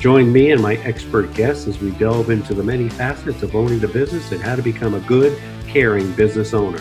[0.00, 3.84] Join me and my expert guests as we delve into the many facets of owning
[3.84, 6.80] a business and how to become a good, caring business owner.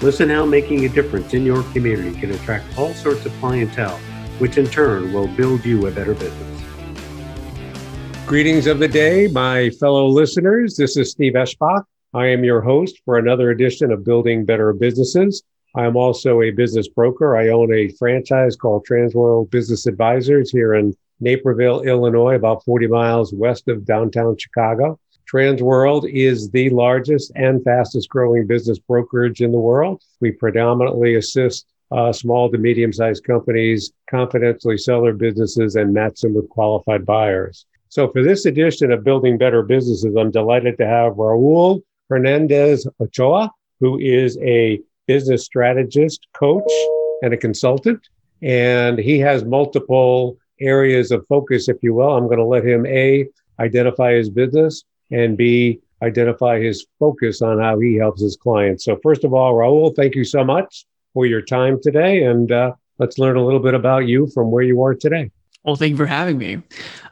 [0.00, 3.98] Listen how making a difference in your community can attract all sorts of clientele,
[4.38, 6.62] which in turn will build you a better business.
[8.26, 10.76] Greetings of the day, my fellow listeners.
[10.76, 11.82] This is Steve Eschbach.
[12.14, 15.42] I am your host for another edition of Building Better Businesses.
[15.74, 17.36] I am also a business broker.
[17.36, 23.32] I own a franchise called Transworld Business Advisors here in Naperville, Illinois, about 40 miles
[23.32, 24.98] west of downtown Chicago.
[25.30, 30.02] Transworld is the largest and fastest growing business brokerage in the world.
[30.20, 36.20] We predominantly assist uh, small to medium sized companies confidentially sell their businesses and match
[36.20, 37.66] them with qualified buyers.
[37.88, 43.50] So, for this edition of Building Better Businesses, I'm delighted to have Raul Hernandez Ochoa,
[43.80, 46.70] who is a business strategist, coach,
[47.22, 48.00] and a consultant.
[48.42, 52.16] And he has multiple areas of focus, if you will.
[52.16, 53.26] I'm going to let him A,
[53.58, 58.84] identify his business, and B, identify his focus on how he helps his clients.
[58.84, 62.24] So, first of all, Raul, thank you so much for your time today.
[62.24, 65.30] And uh, let's learn a little bit about you from where you are today.
[65.64, 66.62] Well, thank you for having me.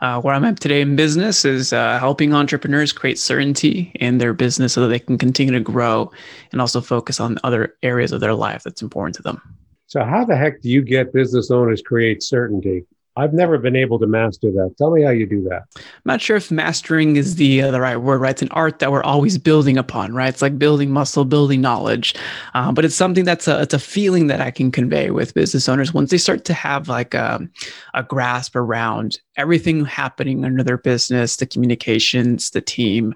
[0.01, 4.33] Uh, where I'm at today in business is uh, helping entrepreneurs create certainty in their
[4.33, 6.12] business so that they can continue to grow
[6.53, 9.42] and also focus on other areas of their life that's important to them.
[9.89, 12.84] So, how the heck do you get business owners create certainty?
[13.17, 14.75] I've never been able to master that.
[14.77, 15.62] Tell me how you do that.
[15.77, 18.31] I'm not sure if mastering is the uh, the right word, right?
[18.31, 20.29] It's an art that we're always building upon, right?
[20.29, 22.15] It's like building muscle, building knowledge,
[22.55, 25.69] uh, but it's something that's a it's a feeling that I can convey with business
[25.69, 27.51] owners once they start to have like a, um,
[27.95, 33.14] a grasp around everything happening under their business, the communications, the team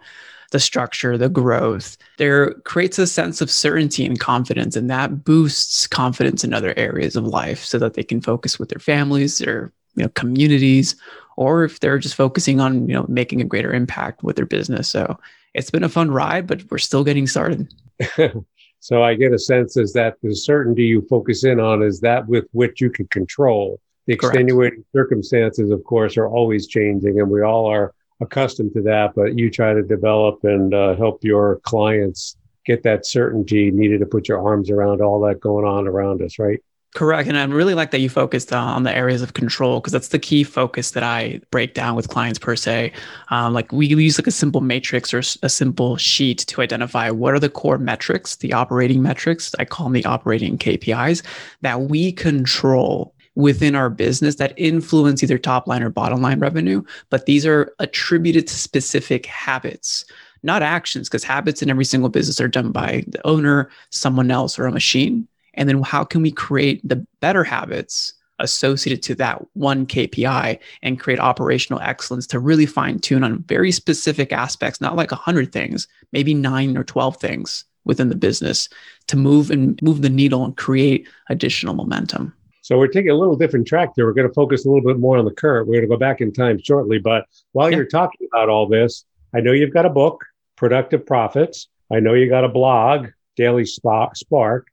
[0.50, 4.76] the structure, the growth, there creates a sense of certainty and confidence.
[4.76, 8.70] And that boosts confidence in other areas of life so that they can focus with
[8.70, 10.97] their families, their you know communities
[11.36, 14.88] or if they're just focusing on you know making a greater impact with their business.
[14.88, 15.19] So
[15.54, 17.72] it's been a fun ride but we're still getting started.
[18.81, 22.26] So i get a sense is that the certainty you focus in on is that
[22.28, 23.81] with which you can control.
[24.06, 24.92] The extenuating Correct.
[24.92, 29.50] circumstances of course are always changing and we all are accustomed to that but you
[29.50, 34.44] try to develop and uh, help your clients get that certainty needed to put your
[34.47, 36.62] arms around all that going on around us right
[36.94, 37.28] Correct.
[37.28, 40.19] And I really like that you focused on the areas of control because that's the
[40.19, 42.93] key focus that I break down with clients per se.
[43.28, 47.34] Um, like we use like a simple matrix or a simple sheet to identify what
[47.34, 51.22] are the core metrics, the operating metrics, I call them the operating KPIs
[51.60, 56.82] that we control within our business that influence either top line or bottom line revenue.
[57.10, 60.05] But these are attributed to specific habits
[60.44, 64.56] not actions, because habits in every single business are done by the owner, someone else,
[64.56, 65.26] or a machine.
[65.58, 71.00] And then how can we create the better habits associated to that one KPI and
[71.00, 75.88] create operational excellence to really fine tune on very specific aspects, not like 100 things,
[76.12, 78.69] maybe nine or 12 things within the business
[79.08, 82.32] to move and move the needle and create additional momentum.
[82.62, 84.06] So we're taking a little different track there.
[84.06, 85.66] We're going to focus a little bit more on the current.
[85.66, 86.98] We're going to go back in time shortly.
[86.98, 87.78] But while yeah.
[87.78, 89.04] you're talking about all this,
[89.34, 91.69] I know you've got a book, Productive Profits.
[91.90, 94.66] I know you got a blog, Daily Spark.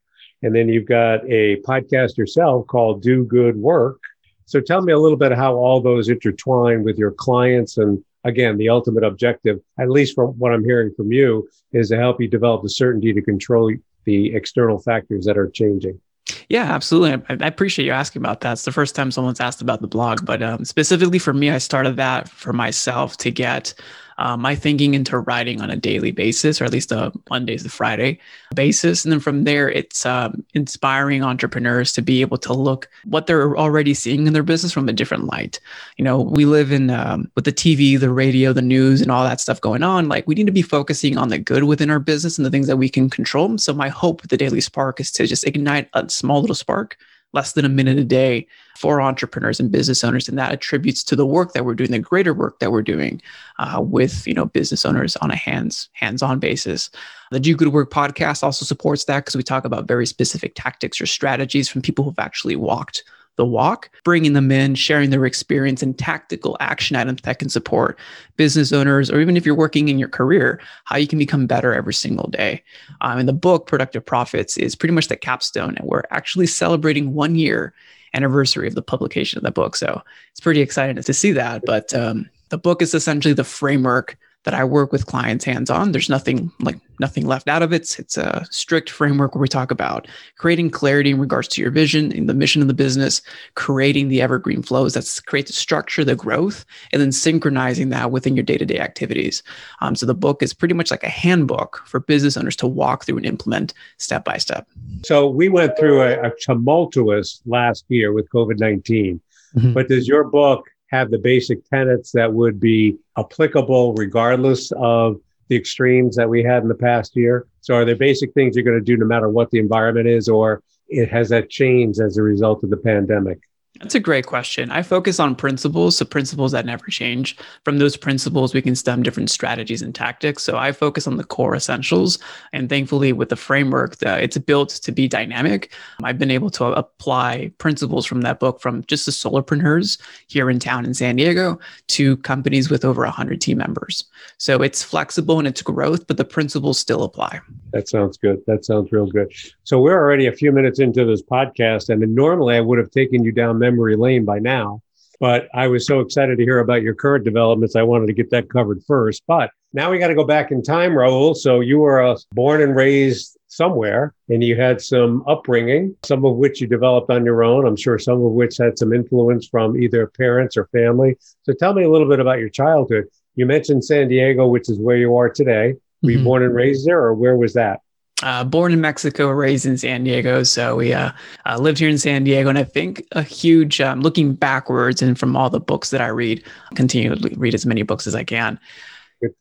[0.46, 3.98] And then you've got a podcast yourself called Do Good Work.
[4.44, 7.78] So tell me a little bit how all those intertwine with your clients.
[7.78, 11.96] And again, the ultimate objective, at least from what I'm hearing from you, is to
[11.96, 13.72] help you develop the certainty to control
[14.04, 16.00] the external factors that are changing.
[16.48, 17.24] Yeah, absolutely.
[17.28, 18.52] I, I, appreciate you asking about that.
[18.52, 21.58] It's the first time someone's asked about the blog, but um, specifically for me, I
[21.58, 23.74] started that for myself to get
[24.18, 27.68] uh, my thinking into writing on a daily basis, or at least a Mondays to
[27.68, 28.18] Friday
[28.54, 29.04] basis.
[29.04, 33.56] And then from there, it's um, inspiring entrepreneurs to be able to look what they're
[33.56, 35.60] already seeing in their business from a different light.
[35.96, 39.24] You know, we live in um, with the TV, the radio, the news, and all
[39.24, 40.08] that stuff going on.
[40.08, 42.66] Like we need to be focusing on the good within our business and the things
[42.68, 43.58] that we can control.
[43.58, 46.96] So my hope with the Daily Spark is to just ignite a small little spark
[47.32, 48.46] less than a minute a day
[48.76, 50.28] for entrepreneurs and business owners.
[50.28, 53.20] And that attributes to the work that we're doing the greater work that we're doing
[53.58, 56.90] uh, with you know business owners on a hands hands-on basis.
[57.30, 61.00] The do good work podcast also supports that because we talk about very specific tactics
[61.00, 63.04] or strategies from people who've actually walked
[63.36, 67.98] the walk, bringing them in, sharing their experience and tactical action items that can support
[68.36, 71.72] business owners, or even if you're working in your career, how you can become better
[71.72, 72.62] every single day.
[73.00, 75.76] Um, and the book, Productive Profits, is pretty much the capstone.
[75.76, 77.72] And we're actually celebrating one year
[78.14, 79.76] anniversary of the publication of the book.
[79.76, 81.62] So it's pretty exciting to see that.
[81.66, 85.90] But um, the book is essentially the framework that I work with clients hands on.
[85.90, 87.82] There's nothing like nothing left out of it.
[87.82, 90.06] It's, it's a strict framework where we talk about
[90.38, 93.20] creating clarity in regards to your vision and the mission of the business,
[93.56, 98.36] creating the evergreen flows that create the structure, the growth, and then synchronizing that within
[98.36, 99.42] your day to day activities.
[99.80, 103.04] Um, so the book is pretty much like a handbook for business owners to walk
[103.04, 104.68] through and implement step by step.
[105.04, 109.20] So we went through a, a tumultuous last year with COVID 19.
[109.56, 109.72] Mm-hmm.
[109.72, 115.56] But does your book have the basic tenets that would be applicable regardless of the
[115.56, 117.46] extremes that we had in the past year?
[117.60, 120.28] So are there basic things you're going to do no matter what the environment is,
[120.28, 123.40] or it has that changed as a result of the pandemic?
[123.80, 124.70] That's a great question.
[124.70, 127.36] I focus on principles, so principles that never change.
[127.64, 130.42] From those principles, we can stem different strategies and tactics.
[130.42, 132.18] So I focus on the core essentials.
[132.52, 135.72] And thankfully, with the framework, that it's built to be dynamic.
[136.02, 140.58] I've been able to apply principles from that book from just the solopreneurs here in
[140.58, 141.58] town in San Diego
[141.88, 144.04] to companies with over 100 team members.
[144.38, 147.40] So it's flexible in its growth, but the principles still apply.
[147.72, 148.42] That sounds good.
[148.46, 149.32] That sounds real good.
[149.64, 153.22] So we're already a few minutes into this podcast, and normally I would have taken
[153.22, 154.80] you down memory lane by now.
[155.18, 157.74] But I was so excited to hear about your current developments.
[157.74, 159.22] I wanted to get that covered first.
[159.26, 161.34] But now we got to go back in time, Raul.
[161.34, 166.36] So you were uh, born and raised somewhere and you had some upbringing, some of
[166.36, 167.66] which you developed on your own.
[167.66, 171.16] I'm sure some of which had some influence from either parents or family.
[171.44, 173.06] So tell me a little bit about your childhood.
[173.34, 175.74] You mentioned San Diego, which is where you are today.
[176.02, 176.24] Were you mm-hmm.
[176.24, 177.80] born and raised there, or where was that?
[178.22, 180.42] Uh, born in Mexico, raised in San Diego.
[180.42, 181.12] So we uh,
[181.44, 182.48] uh, lived here in San Diego.
[182.48, 186.06] And I think a huge, um, looking backwards and from all the books that I
[186.06, 186.42] read,
[186.74, 188.58] continue to read as many books as I can.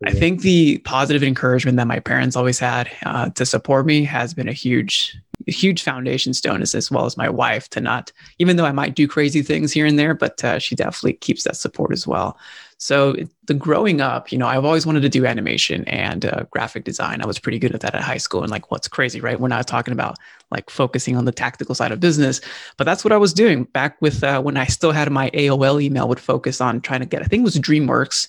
[0.06, 4.34] I think the positive encouragement that my parents always had uh, to support me has
[4.34, 5.18] been a huge,
[5.48, 8.96] huge foundation stone, as, as well as my wife to not, even though I might
[8.96, 12.38] do crazy things here and there, but uh, she definitely keeps that support as well.
[12.78, 16.84] So the growing up, you know, I've always wanted to do animation and uh, graphic
[16.84, 17.22] design.
[17.22, 18.42] I was pretty good at that at high school.
[18.42, 19.40] And like, what's crazy, right?
[19.40, 20.18] We're not talking about
[20.52, 22.42] like focusing on the tactical side of business,
[22.78, 25.82] but that's what I was doing back with uh, when I still had my AOL
[25.82, 26.08] email.
[26.08, 27.22] Would focus on trying to get.
[27.22, 28.28] I think it was DreamWorks,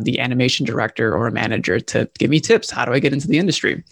[0.00, 2.70] the animation director or a manager, to give me tips.
[2.70, 3.82] How do I get into the industry?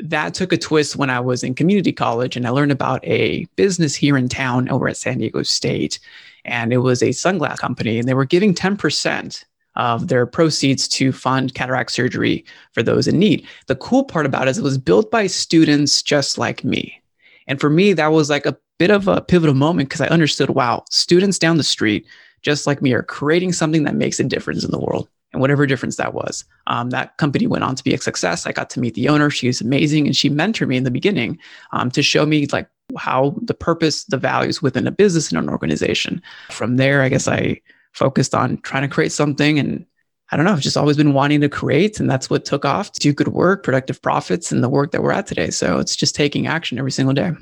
[0.00, 3.46] that took a twist when I was in community college and I learned about a
[3.56, 5.98] business here in town over at San Diego State.
[6.48, 9.44] And it was a sunglass company and they were giving 10%
[9.76, 13.46] of their proceeds to fund cataract surgery for those in need.
[13.66, 17.00] The cool part about it is it was built by students just like me.
[17.46, 20.50] And for me, that was like a bit of a pivotal moment because I understood
[20.50, 22.06] wow, students down the street,
[22.42, 25.08] just like me, are creating something that makes a difference in the world.
[25.32, 28.46] And whatever difference that was, um, that company went on to be a success.
[28.46, 29.28] I got to meet the owner.
[29.28, 30.06] She was amazing.
[30.06, 31.38] And she mentored me in the beginning
[31.72, 35.50] um, to show me like how the purpose, the values within a business and an
[35.50, 36.22] organization.
[36.50, 37.60] From there, I guess I
[37.92, 39.84] focused on trying to create something and
[40.30, 42.00] I don't know, I've just always been wanting to create.
[42.00, 45.02] And that's what took off to do good work, productive profits, and the work that
[45.02, 45.50] we're at today.
[45.50, 47.32] So it's just taking action every single day.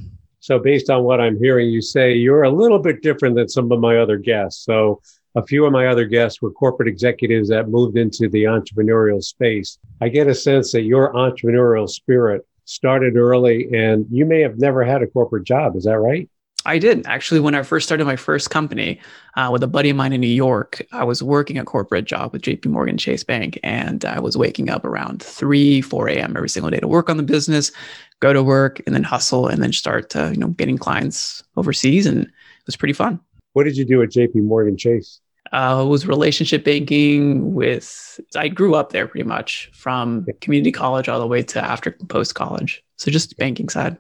[0.47, 3.73] So, based on what I'm hearing you say, you're a little bit different than some
[3.73, 4.65] of my other guests.
[4.65, 5.03] So,
[5.37, 9.79] a few of my other guests were corporate executives that moved into the entrepreneurial space.
[10.01, 14.83] I get a sense that your entrepreneurial spirit started early and you may have never
[14.83, 15.77] had a corporate job.
[15.77, 16.29] Is that right?
[16.65, 17.39] I did actually.
[17.39, 18.99] When I first started my first company
[19.37, 22.33] uh, with a buddy of mine in New York, I was working a corporate job
[22.33, 22.71] with J.P.
[22.71, 26.37] Morgan Chase Bank, and I was waking up around three, four a.m.
[26.37, 27.71] every single day to work on the business,
[28.19, 32.05] go to work, and then hustle, and then start uh, you know getting clients overseas,
[32.05, 32.33] and it
[32.67, 33.21] was pretty fun.
[33.53, 34.41] What did you do at J.P.
[34.41, 35.21] Morgan Chase?
[35.53, 38.21] Uh, it was relationship banking with.
[38.37, 42.35] I grew up there pretty much from community college all the way to after post
[42.35, 42.83] college.
[42.97, 43.97] So just banking side.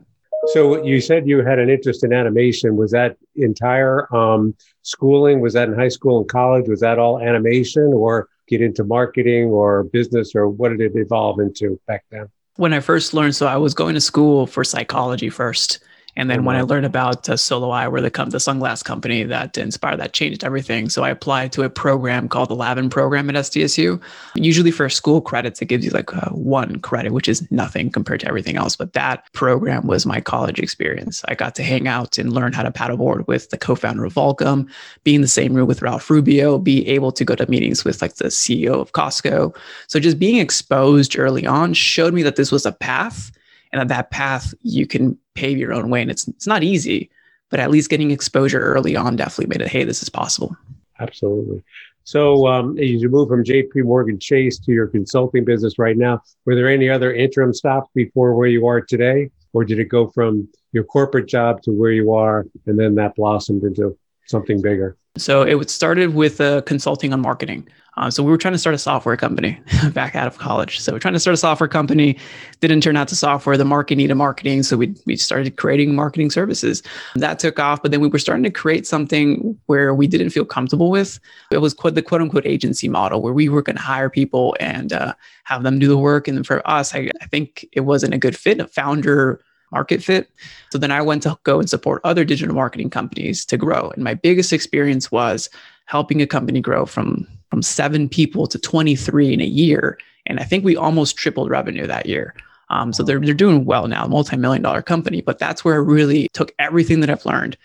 [0.48, 2.76] So you said you had an interest in animation.
[2.76, 5.40] Was that entire um, schooling?
[5.40, 6.68] Was that in high school and college?
[6.68, 11.40] Was that all animation, or get into marketing or business, or what did it evolve
[11.40, 12.26] into back then?
[12.56, 15.80] When I first learned, so I was going to school for psychology first,
[16.16, 19.22] and then when I learned about uh, Solo Eye, where the, com- the sunglass company
[19.24, 20.88] that inspired, that changed everything.
[20.88, 24.00] So I applied to a program called the Lavin program at SDSU.
[24.34, 28.20] Usually for school credits, it gives you like uh, one credit, which is nothing compared
[28.20, 28.76] to everything else.
[28.76, 31.22] But that program was my college experience.
[31.28, 34.70] I got to hang out and learn how to paddleboard with the co-founder of Volcom,
[35.04, 38.00] be in the same room with Ralph Rubio, be able to go to meetings with
[38.00, 39.54] like the CEO of Costco.
[39.88, 43.30] So just being exposed early on showed me that this was a path
[43.72, 46.02] and that that path you can pave your own way.
[46.02, 47.10] And it's it's not easy,
[47.50, 50.56] but at least getting exposure early on definitely made it, hey, this is possible.
[50.98, 51.62] Absolutely.
[52.04, 56.22] So, um, as you move from JP Morgan Chase to your consulting business right now,
[56.44, 59.30] were there any other interim stops before where you are today?
[59.52, 63.16] Or did it go from your corporate job to where you are and then that
[63.16, 64.96] blossomed into something bigger?
[65.16, 67.68] So it started with uh, consulting on marketing.
[67.98, 69.58] Uh, so we were trying to start a software company
[69.94, 70.80] back out of college.
[70.80, 72.18] So we're trying to start a software company.
[72.60, 73.56] Didn't turn out to software.
[73.56, 74.64] The market needed marketing.
[74.64, 76.82] So we, we started creating marketing services.
[77.14, 77.80] That took off.
[77.80, 81.18] But then we were starting to create something where we didn't feel comfortable with.
[81.50, 84.54] It was quote, the quote unquote agency model where we were going to hire people
[84.60, 85.14] and uh,
[85.44, 86.28] have them do the work.
[86.28, 88.60] And for us, I, I think it wasn't a good fit.
[88.60, 89.40] A founder
[89.72, 90.30] market fit.
[90.70, 93.90] So then I went to go and support other digital marketing companies to grow.
[93.94, 95.50] And my biggest experience was
[95.86, 99.98] helping a company grow from from 7 people to 23 in a year.
[100.26, 102.34] And I think we almost tripled revenue that year.
[102.70, 106.28] Um, so they're, they're doing well now, multi-million dollar company, but that's where I really
[106.32, 107.56] took everything that I've learned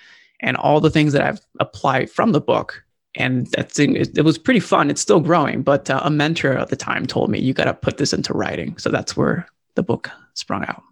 [0.42, 2.84] and all the things that I've applied from the book.
[3.16, 4.90] And that's it, it was pretty fun.
[4.90, 7.74] It's still growing, but uh, a mentor at the time told me you got to
[7.74, 8.78] put this into writing.
[8.78, 10.84] So that's where the book sprung out.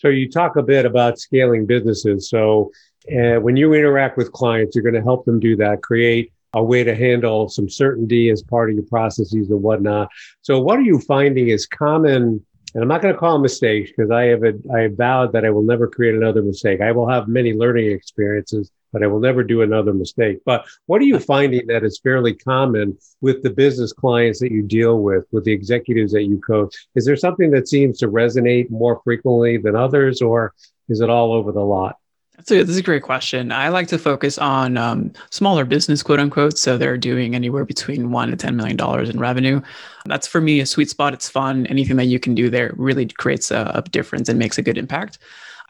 [0.00, 2.30] So you talk a bit about scaling businesses.
[2.30, 2.70] So
[3.10, 6.62] uh, when you interact with clients, you're going to help them do that, create a
[6.62, 10.08] way to handle some certainty as part of your processes and whatnot.
[10.40, 12.44] So what are you finding is common?
[12.74, 15.50] And I'm not going to call mistakes because I have a, I vowed that I
[15.50, 16.80] will never create another mistake.
[16.80, 20.38] I will have many learning experiences but I will never do another mistake.
[20.44, 24.62] But what are you finding that is fairly common with the business clients that you
[24.62, 26.76] deal with, with the executives that you coach?
[26.94, 30.54] Is there something that seems to resonate more frequently than others, or
[30.88, 31.96] is it all over the lot?
[32.40, 33.52] That's a, that's a great question.
[33.52, 36.56] I like to focus on um, smaller business, quote unquote.
[36.56, 38.80] So they're doing anywhere between one to $10 million
[39.10, 39.60] in revenue.
[40.06, 41.12] That's for me a sweet spot.
[41.12, 41.66] It's fun.
[41.66, 44.78] Anything that you can do there really creates a, a difference and makes a good
[44.78, 45.18] impact.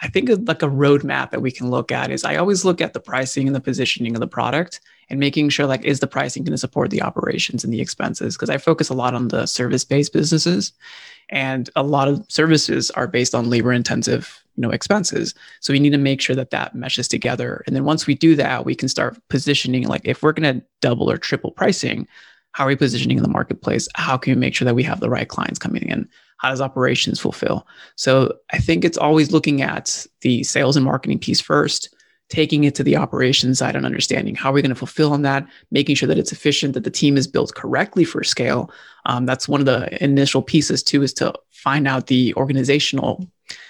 [0.03, 2.95] I think like a roadmap that we can look at is I always look at
[2.95, 4.81] the pricing and the positioning of the product
[5.11, 8.37] and making sure like is the pricing going to support the operations and the expenses?
[8.37, 10.73] Because I focus a lot on the service based businesses
[11.29, 15.35] and a lot of services are based on labor intensive you know expenses.
[15.61, 17.63] So we need to make sure that that meshes together.
[17.67, 20.65] And then once we do that we can start positioning like if we're going to
[20.81, 22.09] double or triple pricing
[22.53, 25.01] how are we positioning in the marketplace how can we make sure that we have
[25.01, 26.09] the right clients coming in
[26.41, 27.67] how does operations fulfill?
[27.97, 31.95] So I think it's always looking at the sales and marketing piece first,
[32.31, 35.21] taking it to the operations side and understanding how are we going to fulfill on
[35.21, 38.71] that, making sure that it's efficient, that the team is built correctly for scale.
[39.05, 43.29] Um, that's one of the initial pieces too, is to find out the organizational,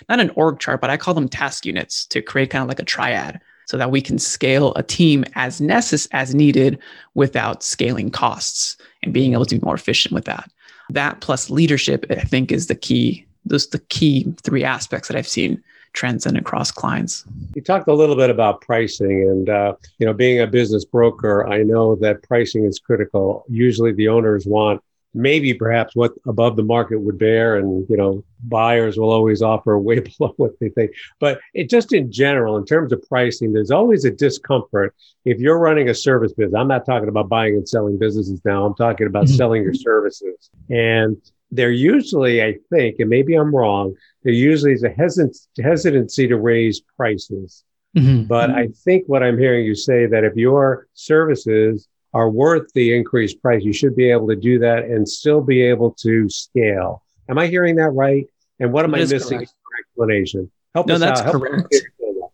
[0.08, 2.78] not an org chart, but I call them task units to create kind of like
[2.78, 6.76] a triad so that we can scale a team as necess- as needed
[7.14, 10.50] without scaling costs and being able to be more efficient with that
[10.94, 13.26] that plus leadership, I think, is the key.
[13.44, 15.62] Those the key three aspects that I've seen
[15.92, 17.24] transcend across clients.
[17.54, 21.46] You talked a little bit about pricing, and uh, you know, being a business broker,
[21.48, 23.44] I know that pricing is critical.
[23.48, 24.82] Usually, the owners want
[25.12, 29.78] maybe perhaps what above the market would bear and you know buyers will always offer
[29.78, 30.92] way below what they think.
[31.18, 34.94] But it just in general in terms of pricing there's always a discomfort.
[35.24, 38.64] If you're running a service business i'm not talking about buying and selling businesses now
[38.64, 39.34] i'm talking about mm-hmm.
[39.34, 40.50] selling your services.
[40.68, 41.16] And
[41.52, 46.36] there usually i think and maybe i'm wrong there usually is a hesit- hesitancy to
[46.36, 47.64] raise prices.
[47.96, 48.22] Mm-hmm.
[48.24, 52.94] but i think what i'm hearing you say that if your services are worth the
[52.94, 57.02] increased price, you should be able to do that and still be able to scale.
[57.28, 58.26] Am I hearing that right?
[58.58, 59.52] And what am that I missing correct.
[59.78, 60.50] explanation?
[60.74, 61.32] Help no, us that's out.
[61.32, 61.74] correct.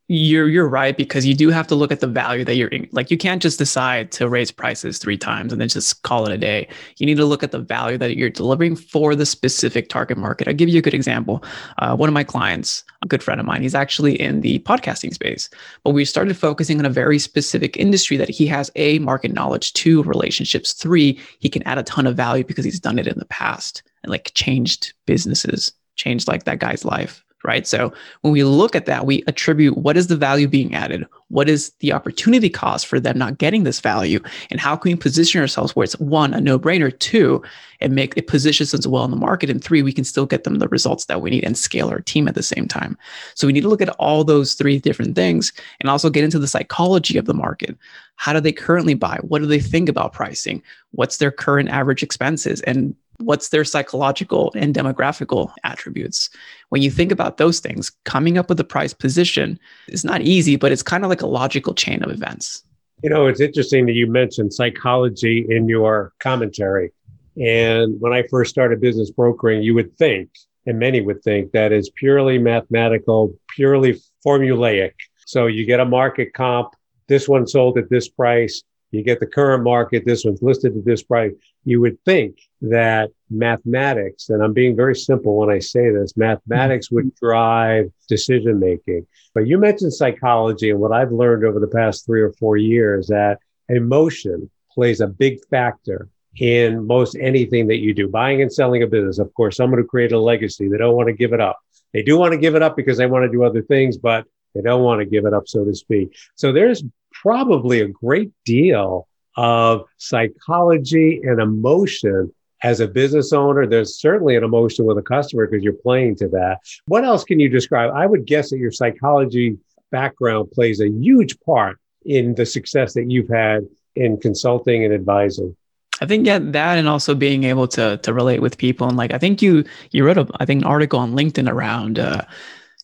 [0.09, 2.89] You're you're right because you do have to look at the value that you're in.
[2.93, 6.33] Like you can't just decide to raise prices three times and then just call it
[6.33, 6.69] a day.
[6.99, 10.47] You need to look at the value that you're delivering for the specific target market.
[10.47, 11.43] I'll give you a good example.
[11.79, 15.13] Uh, one of my clients, a good friend of mine, he's actually in the podcasting
[15.13, 15.51] space,
[15.83, 19.73] but we started focusing on a very specific industry that he has a market knowledge,
[19.73, 23.19] two relationships, three he can add a ton of value because he's done it in
[23.19, 27.67] the past and like changed businesses, changed like that guy's life right?
[27.67, 31.07] So when we look at that, we attribute what is the value being added?
[31.29, 34.21] What is the opportunity cost for them not getting this value?
[34.51, 37.43] And how can we position ourselves where it's one, a no brainer, two,
[37.81, 40.45] and make it positions us well in the market, and three, we can still get
[40.45, 42.99] them the results that we need and scale our team at the same time.
[43.35, 46.39] So we need to look at all those three different things and also get into
[46.39, 47.77] the psychology of the market.
[48.17, 49.19] How do they currently buy?
[49.23, 50.63] What do they think about pricing?
[50.93, 52.61] What's their current average expenses?
[52.63, 56.31] And what's their psychological and demographical attributes
[56.69, 59.59] when you think about those things coming up with a price position
[59.89, 62.63] is not easy but it's kind of like a logical chain of events
[63.03, 66.93] you know it's interesting that you mentioned psychology in your commentary
[67.41, 70.31] and when i first started business brokering you would think
[70.67, 74.93] and many would think that is purely mathematical purely formulaic
[75.27, 76.75] So you get a market comp.
[77.09, 78.63] This one sold at this price.
[78.91, 80.05] You get the current market.
[80.05, 81.33] This one's listed at this price.
[81.65, 86.91] You would think that mathematics, and I'm being very simple when I say this, mathematics
[86.91, 87.27] would mm-hmm.
[87.27, 89.07] drive decision making.
[89.35, 93.09] But you mentioned psychology and what I've learned over the past three or four years
[93.09, 93.39] that
[93.69, 98.09] emotion plays a big factor in most anything that you do.
[98.09, 101.09] Buying and selling a business, of course, someone who created a legacy, they don't want
[101.09, 101.59] to give it up.
[101.93, 104.27] They do want to give it up because they want to do other things, but
[104.55, 106.15] they don't want to give it up, so to speak.
[106.35, 106.83] So there's
[107.27, 113.67] probably a great deal of psychology and emotion as a business owner.
[113.67, 116.59] There's certainly an emotion with a customer because you're playing to that.
[116.87, 117.91] What else can you describe?
[117.93, 119.59] I would guess that your psychology
[119.91, 123.67] background plays a huge part in the success that you've had
[123.97, 125.57] in consulting and advising.
[126.01, 129.13] I think yeah, that and also being able to to relate with people and like
[129.13, 132.23] I think you you wrote a I think an article on LinkedIn around uh,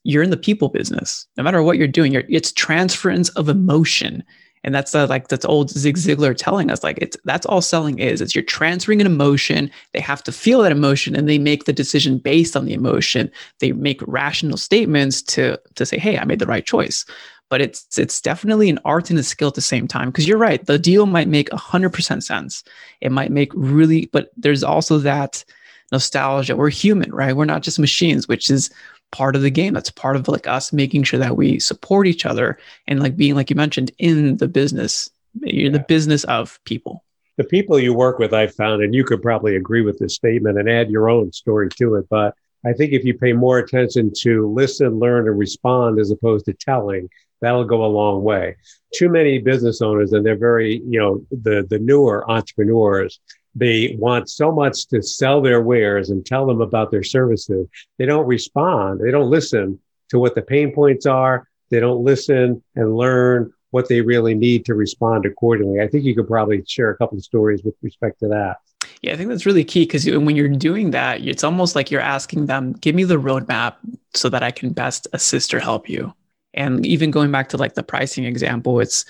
[0.04, 1.26] you're in the people business.
[1.36, 4.22] No matter what you're doing, you're, it's transference of emotion,
[4.64, 7.98] and that's uh, like that's old Zig Ziglar telling us like it's that's all selling
[7.98, 8.20] is.
[8.20, 9.70] It's you're transferring an emotion.
[9.92, 13.30] They have to feel that emotion, and they make the decision based on the emotion.
[13.58, 17.04] They make rational statements to to say, hey, I made the right choice
[17.52, 20.38] but it's it's definitely an art and a skill at the same time because you're
[20.38, 22.64] right the deal might make 100% sense
[23.02, 25.44] it might make really but there's also that
[25.92, 28.70] nostalgia we're human right we're not just machines which is
[29.12, 29.74] part of the game.
[29.74, 33.36] That's part of like us making sure that we support each other and like being
[33.36, 35.08] like you mentioned in the business
[35.40, 37.04] you're in the business of people.
[37.38, 40.58] The people you work with i've found and you could probably agree with this statement
[40.58, 44.12] and add your own story to it but I think if you pay more attention
[44.18, 47.08] to listen, learn, and respond as opposed to telling,
[47.40, 48.56] that'll go a long way.
[48.94, 53.20] Too many business owners, and they're very, you know, the, the newer entrepreneurs,
[53.54, 57.66] they want so much to sell their wares and tell them about their services.
[57.98, 59.00] They don't respond.
[59.00, 59.78] They don't listen
[60.08, 61.48] to what the pain points are.
[61.70, 65.80] They don't listen and learn what they really need to respond accordingly.
[65.80, 68.58] I think you could probably share a couple of stories with respect to that.
[69.00, 72.00] Yeah, I think that's really key because when you're doing that, it's almost like you're
[72.00, 73.74] asking them, give me the roadmap
[74.14, 76.12] so that I can best assist or help you.
[76.54, 79.04] And even going back to like the pricing example, it's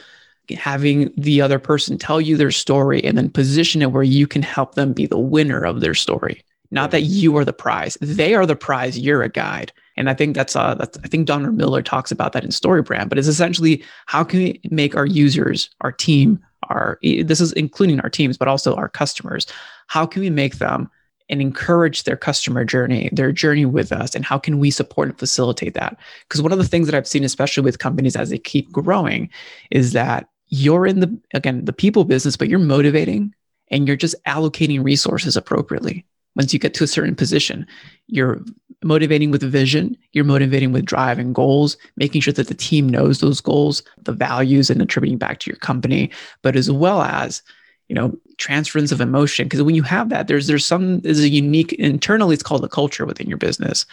[0.50, 4.42] having the other person tell you their story and then position it where you can
[4.42, 6.42] help them be the winner of their story.
[6.70, 7.98] Not that you are the prize.
[8.00, 8.98] They are the prize.
[8.98, 9.72] You're a guide.
[9.96, 13.08] And I think that's uh that's I think Donald Miller talks about that in StoryBrand,
[13.08, 18.00] but it's essentially how can we make our users, our team, our this is including
[18.00, 19.46] our teams, but also our customers.
[19.88, 20.90] How can we make them
[21.28, 25.18] and encourage their customer journey, their journey with us, and how can we support and
[25.18, 25.98] facilitate that?
[26.26, 29.30] Because one of the things that I've seen, especially with companies as they keep growing,
[29.70, 33.34] is that you're in the again the people business, but you're motivating
[33.70, 36.04] and you're just allocating resources appropriately.
[36.36, 37.66] Once you get to a certain position,
[38.06, 38.42] you're
[38.84, 42.86] motivating with a vision, you're motivating with drive and goals, making sure that the team
[42.86, 46.10] knows those goals, the values, and attributing back to your company,
[46.42, 47.42] but as well as
[47.88, 51.28] you know transference of emotion because when you have that there's there's some there's a
[51.28, 53.84] unique internally it's called a culture within your business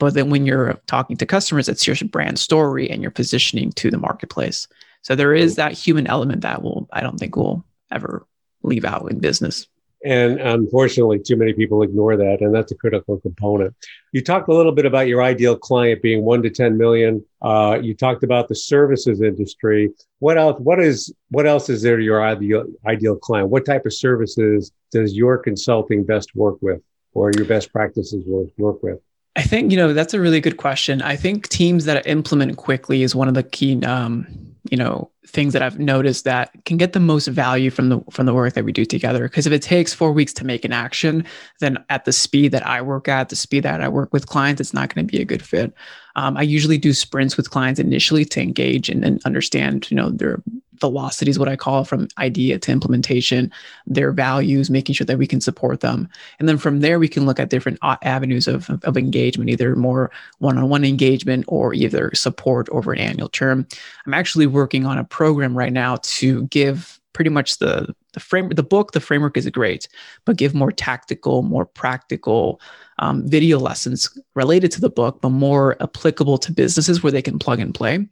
[0.00, 3.90] but then when you're talking to customers it's your brand story and your positioning to
[3.90, 4.66] the marketplace
[5.04, 8.26] so there is that human element that will i don't think will ever
[8.62, 9.68] leave out in business
[10.04, 12.42] and unfortunately, too many people ignore that.
[12.42, 13.74] And that's a critical component.
[14.12, 17.24] You talked a little bit about your ideal client being one to 10 million.
[17.40, 19.90] Uh, you talked about the services industry.
[20.18, 23.48] What else, what is, what else is there to your ideal, ideal client?
[23.48, 26.82] What type of services does your consulting best work with
[27.14, 28.24] or your best practices
[28.58, 29.00] work with?
[29.36, 31.00] I think, you know, that's a really good question.
[31.00, 35.52] I think teams that implement quickly is one of the key, um, you know, things
[35.52, 38.64] that I've noticed that can get the most value from the from the work that
[38.64, 39.24] we do together.
[39.24, 41.24] Because if it takes four weeks to make an action,
[41.60, 44.60] then at the speed that I work at, the speed that I work with clients,
[44.60, 45.74] it's not going to be a good fit.
[46.16, 50.10] Um, I usually do sprints with clients initially to engage and, and understand, you know,
[50.10, 50.42] their
[50.84, 53.50] velocity is what I call from idea to implementation,
[53.86, 56.08] their values, making sure that we can support them.
[56.38, 60.10] And then from there, we can look at different avenues of, of engagement, either more
[60.40, 63.66] one on one engagement or either support over an annual term.
[64.04, 68.48] I'm actually working on a program right now to give pretty much the the frame
[68.50, 69.88] the book the framework is great
[70.24, 72.60] but give more tactical more practical
[72.98, 77.38] um, video lessons related to the book but more applicable to businesses where they can
[77.38, 78.06] plug and play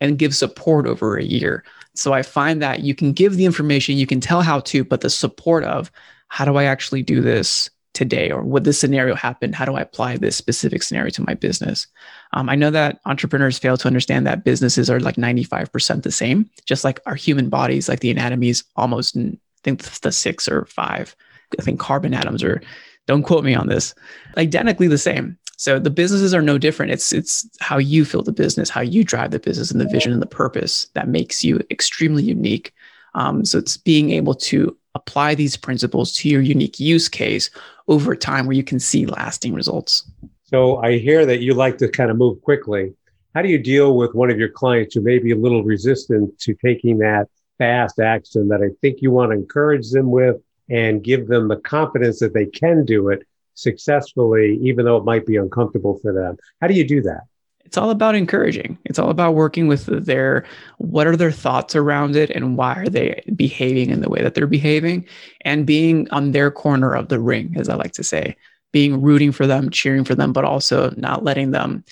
[0.00, 1.64] and give support over a year
[1.94, 5.00] so i find that you can give the information you can tell how to but
[5.00, 5.90] the support of
[6.28, 8.30] how do i actually do this today?
[8.30, 9.52] or would this scenario happen?
[9.52, 11.86] How do i apply this specific scenario to my business?
[12.32, 16.50] Um, i know that entrepreneurs fail to understand that businesses are like 95% the same
[16.66, 20.66] just like our human bodies like the anatomy is almost i think the six or
[20.66, 21.16] five
[21.58, 22.60] i think carbon atoms are
[23.06, 23.94] don't quote me on this
[24.36, 26.92] identically the same So the businesses are no different.
[26.92, 30.12] It's it's how you feel the business, how you drive the business, and the vision
[30.12, 32.72] and the purpose that makes you extremely unique.
[33.14, 37.50] Um, so it's being able to apply these principles to your unique use case
[37.88, 40.08] over time, where you can see lasting results.
[40.44, 42.94] So I hear that you like to kind of move quickly.
[43.34, 46.38] How do you deal with one of your clients who may be a little resistant
[46.40, 50.36] to taking that fast action that I think you want to encourage them with
[50.70, 55.26] and give them the confidence that they can do it successfully, even though it might
[55.26, 56.36] be uncomfortable for them?
[56.60, 57.22] How do you do that?
[57.64, 58.78] It's all about encouraging.
[58.84, 60.44] It's all about working with their
[60.78, 64.34] what are their thoughts around it and why are they behaving in the way that
[64.34, 65.06] they're behaving
[65.40, 68.36] and being on their corner of the ring, as I like to say,
[68.72, 71.84] being rooting for them, cheering for them, but also not letting them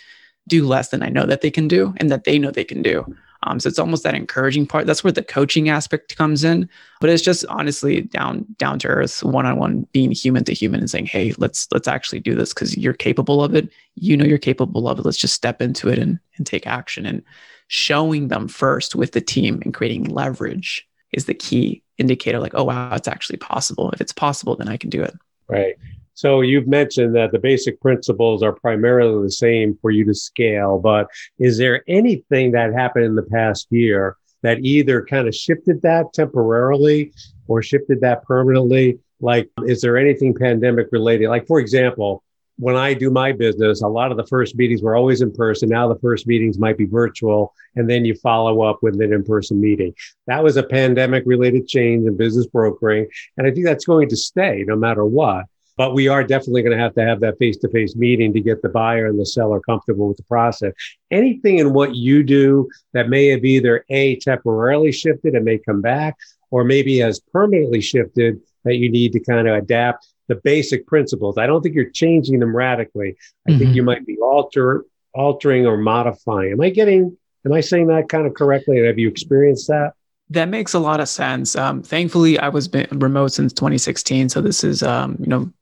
[0.48, 2.82] do less than I know that they can do and that they know they can
[2.82, 3.06] do.
[3.44, 4.86] Um, so it's almost that encouraging part.
[4.86, 6.68] That's where the coaching aspect comes in.
[7.00, 10.80] But it's just honestly down down to earth, one on one, being human to human,
[10.80, 13.70] and saying, "Hey, let's let's actually do this because you're capable of it.
[13.96, 15.04] You know you're capable of it.
[15.04, 17.22] Let's just step into it and and take action." And
[17.68, 22.38] showing them first with the team and creating leverage is the key indicator.
[22.38, 23.90] Like, oh wow, it's actually possible.
[23.90, 25.14] If it's possible, then I can do it.
[25.48, 25.76] Right.
[26.14, 30.78] So you've mentioned that the basic principles are primarily the same for you to scale,
[30.78, 35.80] but is there anything that happened in the past year that either kind of shifted
[35.82, 37.12] that temporarily
[37.46, 38.98] or shifted that permanently?
[39.20, 41.28] Like, is there anything pandemic related?
[41.28, 42.22] Like, for example,
[42.58, 45.70] when I do my business, a lot of the first meetings were always in person.
[45.70, 49.24] Now the first meetings might be virtual, and then you follow up with an in
[49.24, 49.94] person meeting.
[50.26, 53.08] That was a pandemic related change in business brokering.
[53.36, 55.46] And I think that's going to stay no matter what.
[55.76, 58.40] But we are definitely going to have to have that face to face meeting to
[58.40, 60.72] get the buyer and the seller comfortable with the process.
[61.10, 65.80] Anything in what you do that may have either A, temporarily shifted and may come
[65.80, 66.16] back,
[66.50, 71.38] or maybe has permanently shifted that you need to kind of adapt the basic principles.
[71.38, 73.16] I don't think you're changing them radically.
[73.46, 73.58] I mm-hmm.
[73.58, 76.52] think you might be alter, altering or modifying.
[76.52, 78.84] Am I getting, am I saying that kind of correctly?
[78.84, 79.94] Have you experienced that?
[80.30, 81.56] That makes a lot of sense.
[81.56, 85.52] Um, thankfully, I was remote since 2016, so this is um, you know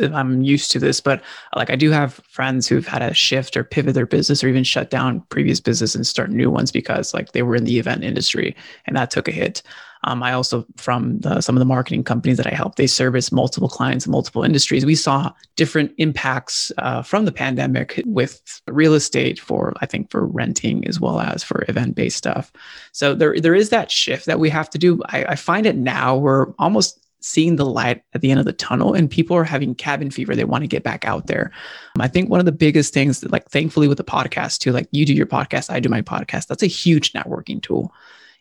[0.00, 1.22] I'm used to this, but
[1.56, 4.64] like I do have friends who've had to shift or pivot their business or even
[4.64, 8.04] shut down previous business and start new ones because like they were in the event
[8.04, 8.56] industry
[8.86, 9.62] and that took a hit.
[10.04, 13.30] Um, I also, from the, some of the marketing companies that I help, they service
[13.30, 14.84] multiple clients in multiple industries.
[14.84, 20.26] We saw different impacts uh, from the pandemic with real estate for, I think, for
[20.26, 22.52] renting as well as for event based stuff.
[22.90, 25.00] So there, there is that shift that we have to do.
[25.06, 28.52] I, I find it now we're almost seeing the light at the end of the
[28.52, 31.50] tunnel and people are having cabin fever they want to get back out there.
[31.98, 34.88] I think one of the biggest things that like thankfully with the podcast too like
[34.90, 37.92] you do your podcast i do my podcast that's a huge networking tool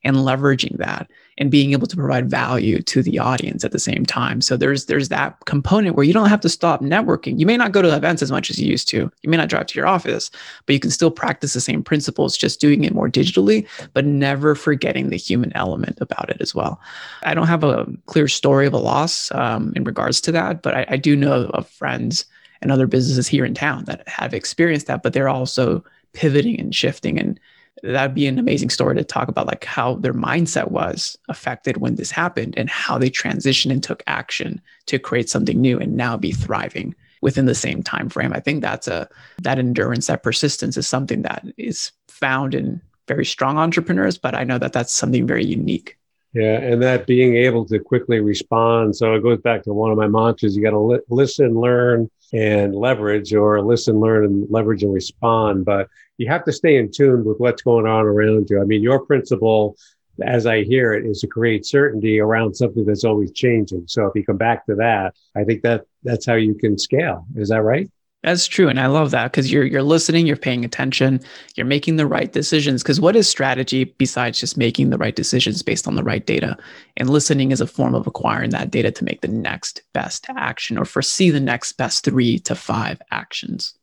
[0.04, 4.06] and leveraging that and being able to provide value to the audience at the same
[4.06, 4.42] time.
[4.42, 7.40] So there's there's that component where you don't have to stop networking.
[7.40, 9.12] You may not go to events as much as you used to.
[9.22, 10.30] You may not drive to your office,
[10.66, 14.56] but you can still practice the same principles, just doing it more digitally, but never
[14.56, 16.80] forgetting the human element about it as well.
[17.24, 20.76] I don't have a clear story of a loss um, in regards to that, but
[20.76, 22.26] I, I do know of friends
[22.62, 26.76] and other businesses here in town that have experienced that, but they're also pivoting and
[26.76, 27.40] shifting and
[27.84, 31.96] that'd be an amazing story to talk about like how their mindset was affected when
[31.96, 36.18] this happened and how they transitioned and took action to create something new and now
[36.18, 39.08] be thriving within the same time frame i think that's a
[39.42, 44.44] that endurance that persistence is something that is found in very strong entrepreneurs but i
[44.44, 45.98] know that that's something very unique.
[46.34, 48.96] Yeah and that being able to quickly respond.
[48.96, 52.10] So it goes back to one of my mantras you got to li- listen learn
[52.34, 55.66] and leverage or listen learn and leverage and respond.
[55.66, 55.90] But
[56.22, 58.62] you have to stay in tune with what's going on around you.
[58.62, 59.76] I mean, your principle,
[60.24, 63.86] as I hear it, is to create certainty around something that's always changing.
[63.88, 67.26] So if you come back to that, I think that that's how you can scale.
[67.36, 67.90] Is that right?
[68.22, 68.70] That's true.
[68.70, 71.22] And I love that because you're you're listening, you're paying attention,
[71.56, 72.84] you're making the right decisions.
[72.84, 76.56] Because what is strategy besides just making the right decisions based on the right data?
[76.98, 80.78] And listening is a form of acquiring that data to make the next best action
[80.78, 83.74] or foresee the next best three to five actions.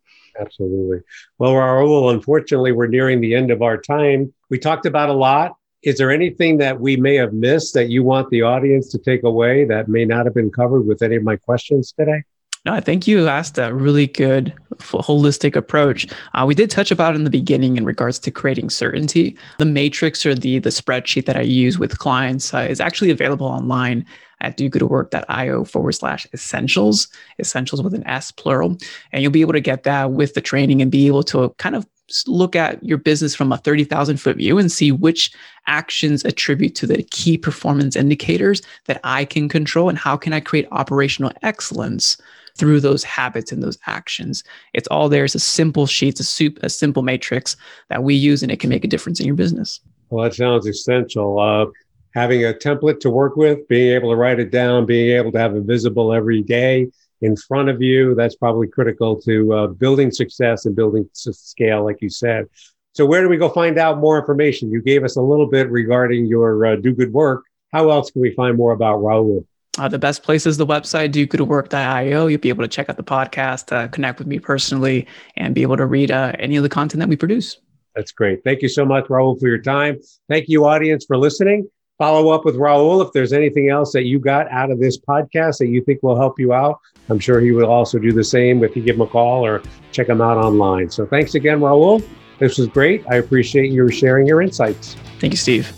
[0.41, 1.01] Absolutely.
[1.39, 4.33] Well, Raul, unfortunately, we're nearing the end of our time.
[4.51, 5.57] We talked about a lot.
[5.83, 9.23] Is there anything that we may have missed that you want the audience to take
[9.23, 12.23] away that may not have been covered with any of my questions today?
[12.69, 16.07] No, I think you asked a really good holistic approach.
[16.35, 19.39] Uh, we did touch about in the beginning in regards to creating certainty.
[19.57, 23.47] The matrix or the the spreadsheet that I use with clients uh, is actually available
[23.47, 24.05] online
[24.43, 28.77] at dogoodwork.io forward slash essentials, essentials with an S plural.
[29.13, 31.75] And you'll be able to get that with the training and be able to kind
[31.75, 31.87] of
[32.27, 35.33] look at your business from a 30,000 foot view and see which
[35.67, 40.41] actions attribute to the key performance indicators that I can control and how can I
[40.41, 42.19] create operational excellence
[42.59, 44.45] through those habits and those actions.
[44.75, 45.25] It's all there.
[45.25, 47.57] It's a simple sheet, it's a, soup, a simple matrix
[47.89, 49.81] that we use, and it can make a difference in your business.
[50.11, 51.39] Well, that sounds essential.
[51.39, 51.67] Uh,
[52.15, 55.39] having a template to work with, being able to write it down, being able to
[55.39, 56.89] have it visible every day
[57.21, 62.01] in front of you, that's probably critical to uh, building success and building scale, like
[62.01, 62.47] you said.
[62.93, 64.71] So, where do we go find out more information?
[64.71, 67.45] You gave us a little bit regarding your uh, do good work.
[67.73, 69.45] How else can we find more about Raul?
[69.79, 72.27] Uh, the best place is the website, dogoodwork.io.
[72.27, 75.63] You'll be able to check out the podcast, uh, connect with me personally, and be
[75.63, 77.59] able to read uh, any of the content that we produce.
[77.95, 78.43] That's great.
[78.45, 79.99] Thank you so much, Raul, for your time.
[80.29, 81.69] Thank you, audience, for listening.
[81.99, 85.59] Follow up with Raul if there's anything else that you got out of this podcast
[85.59, 86.79] that you think will help you out.
[87.09, 89.63] I'm sure he will also do the same if you give him a call or
[89.91, 90.91] check him out online.
[90.91, 92.05] So thanks again, Raul.
[92.39, 93.05] This was great.
[93.11, 94.95] I appreciate you sharing your insights.
[95.19, 95.78] Thank you, Steve.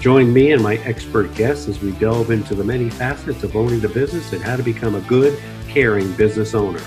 [0.00, 3.84] Join me and my expert guests as we delve into the many facets of owning
[3.84, 6.80] a business and how to become a good, caring business owner.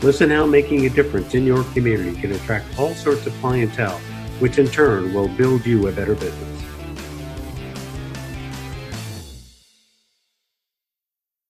[0.00, 3.98] Listen how making a difference in your community can attract all sorts of clientele,
[4.38, 6.55] which in turn will build you a better business.